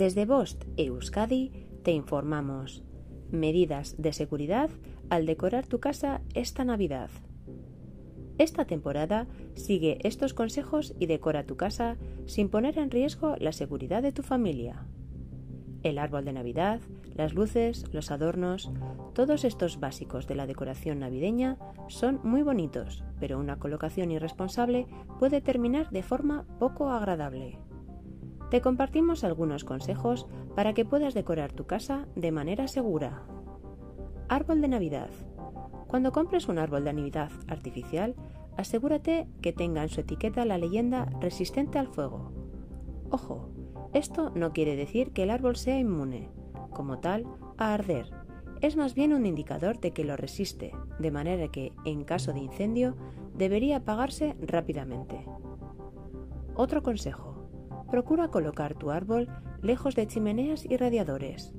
Desde 0.00 0.24
Bost 0.24 0.64
Euskadi 0.78 1.52
te 1.82 1.92
informamos 1.92 2.82
medidas 3.30 3.96
de 3.98 4.14
seguridad 4.14 4.70
al 5.10 5.26
decorar 5.26 5.66
tu 5.66 5.78
casa 5.78 6.22
esta 6.32 6.64
Navidad. 6.64 7.10
Esta 8.38 8.64
temporada 8.64 9.26
sigue 9.52 9.98
estos 10.02 10.32
consejos 10.32 10.94
y 10.98 11.04
decora 11.04 11.44
tu 11.44 11.58
casa 11.58 11.98
sin 12.24 12.48
poner 12.48 12.78
en 12.78 12.90
riesgo 12.90 13.36
la 13.40 13.52
seguridad 13.52 14.02
de 14.02 14.12
tu 14.12 14.22
familia. 14.22 14.86
El 15.82 15.98
árbol 15.98 16.24
de 16.24 16.32
Navidad, 16.32 16.80
las 17.14 17.34
luces, 17.34 17.84
los 17.92 18.10
adornos, 18.10 18.72
todos 19.12 19.44
estos 19.44 19.80
básicos 19.80 20.26
de 20.26 20.34
la 20.34 20.46
decoración 20.46 21.00
navideña 21.00 21.58
son 21.88 22.20
muy 22.24 22.40
bonitos, 22.40 23.04
pero 23.20 23.38
una 23.38 23.58
colocación 23.58 24.12
irresponsable 24.12 24.86
puede 25.18 25.42
terminar 25.42 25.90
de 25.90 26.02
forma 26.02 26.46
poco 26.58 26.88
agradable. 26.88 27.58
Te 28.50 28.60
compartimos 28.60 29.22
algunos 29.22 29.62
consejos 29.62 30.26
para 30.56 30.74
que 30.74 30.84
puedas 30.84 31.14
decorar 31.14 31.52
tu 31.52 31.66
casa 31.66 32.08
de 32.16 32.32
manera 32.32 32.66
segura. 32.66 33.22
Árbol 34.28 34.60
de 34.60 34.66
Navidad. 34.66 35.10
Cuando 35.86 36.10
compres 36.10 36.48
un 36.48 36.58
árbol 36.58 36.84
de 36.84 36.92
Navidad 36.92 37.30
artificial, 37.46 38.16
asegúrate 38.56 39.28
que 39.40 39.52
tenga 39.52 39.84
en 39.84 39.88
su 39.88 40.00
etiqueta 40.00 40.44
la 40.44 40.58
leyenda 40.58 41.06
resistente 41.20 41.78
al 41.78 41.86
fuego. 41.86 42.32
Ojo, 43.10 43.50
esto 43.92 44.30
no 44.34 44.52
quiere 44.52 44.74
decir 44.74 45.12
que 45.12 45.22
el 45.22 45.30
árbol 45.30 45.54
sea 45.54 45.78
inmune, 45.78 46.28
como 46.70 46.98
tal, 46.98 47.26
a 47.56 47.72
arder. 47.72 48.10
Es 48.60 48.76
más 48.76 48.94
bien 48.94 49.12
un 49.12 49.26
indicador 49.26 49.78
de 49.78 49.92
que 49.92 50.04
lo 50.04 50.16
resiste, 50.16 50.72
de 50.98 51.10
manera 51.12 51.48
que, 51.48 51.72
en 51.84 52.02
caso 52.02 52.32
de 52.32 52.40
incendio, 52.40 52.96
debería 53.32 53.76
apagarse 53.76 54.34
rápidamente. 54.40 55.24
Otro 56.54 56.82
consejo. 56.82 57.29
Procura 57.90 58.28
colocar 58.28 58.74
tu 58.74 58.90
árbol 58.90 59.28
lejos 59.62 59.94
de 59.94 60.06
chimeneas 60.06 60.64
y 60.64 60.76
radiadores. 60.76 61.52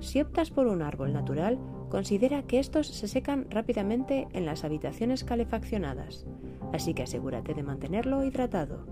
Si 0.00 0.20
optas 0.20 0.50
por 0.50 0.66
un 0.66 0.82
árbol 0.82 1.12
natural, 1.12 1.58
considera 1.88 2.42
que 2.42 2.58
estos 2.58 2.88
se 2.88 3.08
secan 3.08 3.46
rápidamente 3.50 4.28
en 4.32 4.44
las 4.44 4.64
habitaciones 4.64 5.24
calefaccionadas, 5.24 6.26
así 6.72 6.92
que 6.92 7.04
asegúrate 7.04 7.54
de 7.54 7.62
mantenerlo 7.62 8.24
hidratado. 8.24 8.86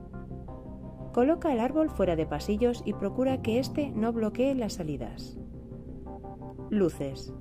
Coloca 1.13 1.53
el 1.53 1.61
árbol 1.61 1.91
fuera 1.91 2.17
de 2.17 2.25
pasillos 2.25 2.83
y 2.87 2.95
procura 2.95 3.43
que 3.43 3.59
éste 3.59 3.91
no 3.91 4.13
bloquee 4.13 4.55
las 4.55 4.75
salidas. 4.75 5.39
Luces. 6.71 7.35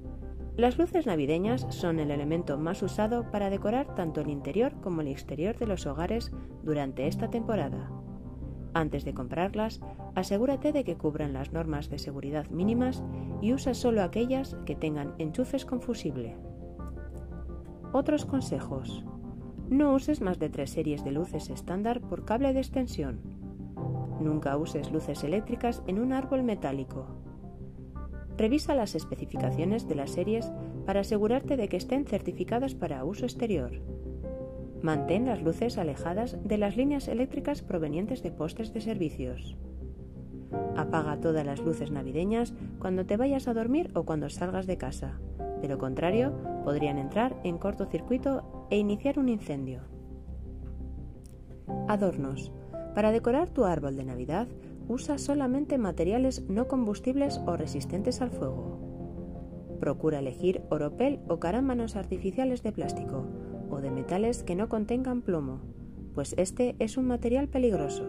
Las 0.58 0.78
luces 0.78 1.06
navideñas 1.06 1.66
son 1.70 2.00
el 2.00 2.12
elemento 2.12 2.58
más 2.58 2.84
usado 2.84 3.32
para 3.32 3.50
decorar 3.50 3.96
tanto 3.96 4.20
el 4.20 4.30
interior 4.30 4.74
como 4.82 5.00
el 5.00 5.08
exterior 5.08 5.58
de 5.58 5.68
los 5.68 5.86
hogares 5.86 6.34
durante 6.64 7.08
esta 7.08 7.30
temporada. 7.30 7.90
Antes 8.73 9.03
de 9.03 9.14
comprarlas, 9.14 9.81
asegúrate 10.16 10.72
de 10.72 10.83
que 10.83 10.95
cubran 10.95 11.33
las 11.33 11.52
normas 11.52 11.89
de 11.89 12.00
seguridad 12.00 12.50
mínimas 12.50 13.03
y 13.41 13.53
usa 13.53 13.73
solo 13.73 14.02
aquellas 14.02 14.55
que 14.66 14.75
tengan 14.75 15.13
enchufes 15.17 15.66
con 15.66 15.81
fusible. 15.81 16.38
Otros 17.91 18.25
consejos. 18.25 19.03
No 19.69 19.94
uses 19.94 20.22
más 20.22 20.39
de 20.39 20.50
tres 20.50 20.69
series 20.69 21.03
de 21.03 21.11
luces 21.11 21.50
estándar 21.50 22.02
por 22.02 22.23
cable 22.23 22.53
de 22.53 22.59
extensión. 22.59 23.19
Nunca 24.22 24.55
uses 24.58 24.91
luces 24.91 25.23
eléctricas 25.23 25.83
en 25.88 26.00
un 26.00 26.13
árbol 26.13 26.44
metálico. 26.44 27.08
Revisa 28.38 28.75
las 28.75 28.95
especificaciones 28.95 29.88
de 29.88 29.95
las 29.95 30.11
series 30.11 30.52
para 30.85 31.02
asegurarte 31.02 31.58
de 31.58 31.67
que 31.67 31.78
estén 31.78 32.06
certificadas 32.06 32.75
para 32.75 33.03
uso 33.03 33.25
exterior. 33.25 33.81
Mantén 34.82 35.28
las 35.28 35.44
luces 35.44 35.78
alejadas 35.78 36.38
de 36.44 36.58
las 36.58 36.76
líneas 36.76 37.08
eléctricas 37.08 37.62
provenientes 37.62 38.24
de 38.24 38.32
postes 38.32 38.74
de 38.74 38.82
servicios. 38.82 39.56
Apaga 40.76 41.20
todas 41.20 41.46
las 41.46 41.62
luces 41.62 41.92
navideñas 41.92 42.54
cuando 42.80 43.06
te 43.06 43.16
vayas 43.16 43.47
a 43.47 43.53
dormir 43.53 43.91
o 43.94 44.03
cuando 44.03 44.30
salgas 44.30 44.66
de 44.66 44.78
casa. 44.78 45.20
De 45.62 45.68
lo 45.68 45.78
contrario, 45.78 46.34
podrían 46.64 46.97
entrar 46.97 47.40
en 47.44 47.59
cortocircuito 47.59 48.68
e 48.72 48.78
iniciar 48.78 49.20
un 49.20 49.30
incendio. 49.30 49.81
Adornos. 51.88 52.52
Para 52.96 53.12
decorar 53.12 53.50
tu 53.50 53.66
árbol 53.66 53.96
de 53.96 54.03
Navidad, 54.03 54.47
usa 54.88 55.20
solamente 55.20 55.78
materiales 55.78 56.44
no 56.50 56.68
combustibles 56.68 57.40
o 57.46 57.56
resistentes 57.56 58.20
al 58.22 58.31
fuego. 58.31 58.80
Procura 59.80 60.20
elegir 60.20 60.64
oropel 60.70 61.20
o 61.28 61.40
carámbanos 61.40 61.96
artificiales 61.96 62.64
de 62.64 62.72
plástico 62.72 63.28
o 63.72 63.82
de 63.82 63.90
metales 63.90 64.44
que 64.44 64.56
no 64.56 64.70
contengan 64.70 65.22
plomo, 65.22 65.62
pues 66.14 66.36
este 66.38 66.76
es 66.80 66.98
un 66.98 67.08
material 67.08 67.48
peligroso. 67.48 68.06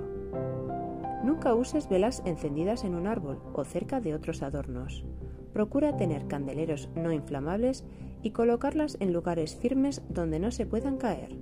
Nunca 1.25 1.55
uses 1.55 1.89
velas 1.89 2.23
encendidas 2.27 2.84
en 2.84 2.95
un 2.95 3.06
árbol 3.06 3.41
o 3.55 3.65
cerca 3.65 4.00
de 4.00 4.15
otros 4.15 4.43
adornos. 4.43 5.05
Procura 5.53 5.97
tener 5.97 6.27
candeleros 6.27 6.89
no 6.97 7.12
inflamables 7.12 7.84
y 8.23 8.31
colocarlas 8.31 8.97
en 9.00 9.12
lugares 9.12 9.55
firmes 9.55 10.03
donde 10.09 10.41
no 10.41 10.50
se 10.50 10.67
puedan 10.67 10.97
caer. 10.97 11.37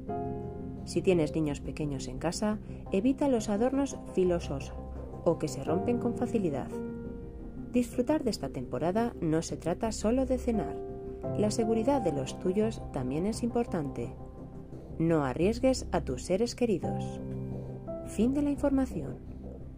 Si 0.84 1.02
tienes 1.02 1.34
niños 1.34 1.60
pequeños 1.60 2.08
en 2.08 2.18
casa, 2.18 2.58
evita 2.92 3.28
los 3.28 3.48
adornos 3.48 3.96
filosos 4.14 4.72
o 5.24 5.38
que 5.38 5.48
se 5.48 5.64
rompen 5.64 5.98
con 5.98 6.14
facilidad. 6.14 6.68
Disfrutar 7.72 8.24
de 8.24 8.30
esta 8.30 8.48
temporada 8.48 9.14
no 9.20 9.42
se 9.42 9.56
trata 9.56 9.92
solo 9.92 10.26
de 10.26 10.38
cenar, 10.38 10.89
la 11.38 11.50
seguridad 11.50 12.02
de 12.02 12.12
los 12.12 12.38
tuyos 12.38 12.82
también 12.92 13.26
es 13.26 13.42
importante. 13.42 14.14
No 14.98 15.24
arriesgues 15.24 15.86
a 15.92 16.02
tus 16.02 16.24
seres 16.24 16.54
queridos. 16.54 17.20
Fin 18.06 18.34
de 18.34 18.42
la 18.42 18.50
información. 18.50 19.18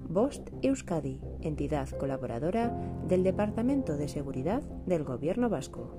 Bost 0.08 0.50
Euskadi, 0.62 1.20
entidad 1.40 1.88
colaboradora 1.90 2.76
del 3.08 3.22
Departamento 3.22 3.96
de 3.96 4.08
Seguridad 4.08 4.62
del 4.86 5.04
Gobierno 5.04 5.48
Vasco. 5.48 5.96